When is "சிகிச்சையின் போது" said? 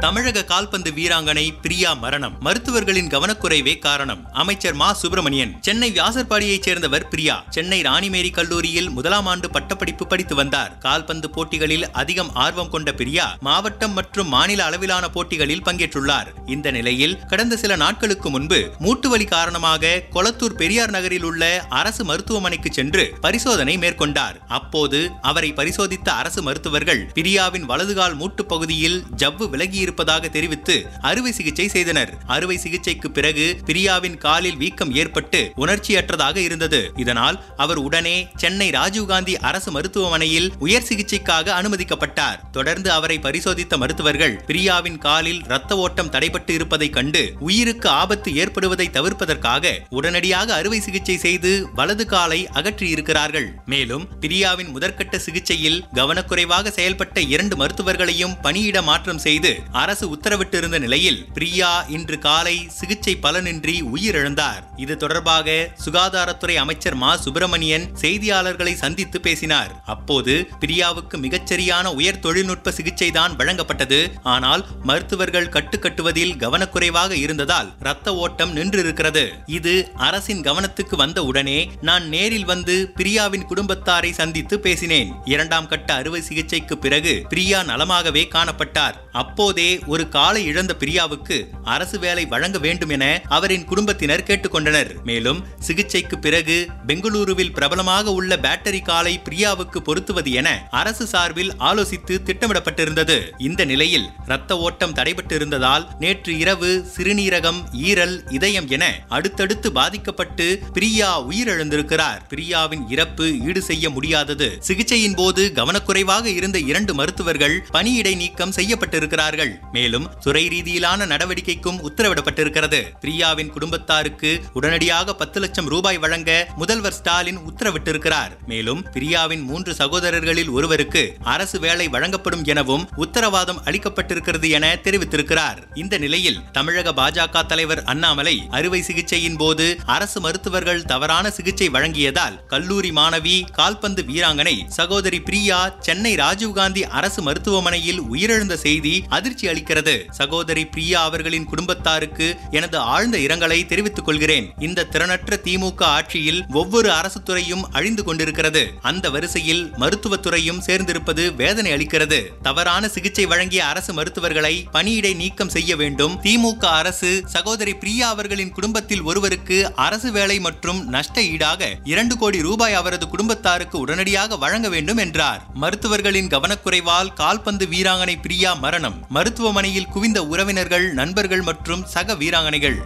114.68-115.52, 138.88-139.66